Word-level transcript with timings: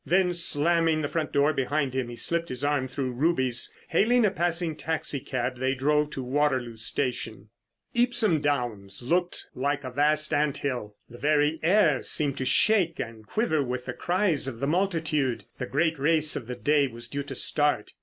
Then, 0.03 0.33
slamming 0.33 1.03
the 1.03 1.07
front 1.07 1.31
door 1.31 1.53
behind 1.53 1.93
him, 1.93 2.09
he 2.09 2.15
slipped 2.15 2.49
his 2.49 2.63
arm 2.63 2.87
through 2.87 3.11
Ruby's. 3.11 3.71
Hailing 3.89 4.25
a 4.25 4.31
passing 4.31 4.75
taxi 4.75 5.19
cab 5.19 5.57
they 5.59 5.75
drove 5.75 6.09
to 6.09 6.23
Waterloo 6.23 6.75
Station. 6.77 7.49
Epsom 7.93 8.39
Downs 8.41 9.03
looked 9.03 9.45
like 9.53 9.83
a 9.83 9.91
vast 9.91 10.33
ant 10.33 10.57
hill. 10.57 10.95
The 11.07 11.19
very 11.19 11.59
air 11.61 12.01
seemed 12.01 12.39
to 12.39 12.45
shake 12.45 12.99
and 12.99 13.27
quiver 13.27 13.61
with 13.61 13.85
the 13.85 13.93
cries 13.93 14.47
of 14.47 14.59
the 14.59 14.65
multitude. 14.65 15.45
The 15.59 15.67
great 15.67 15.99
race 15.99 16.35
of 16.35 16.47
the 16.47 16.55
day 16.55 16.87
was 16.87 17.07
due 17.07 17.21
to 17.21 17.35
start. 17.35 17.93